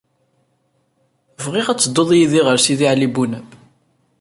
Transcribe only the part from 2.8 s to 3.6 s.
Ɛli Bunab.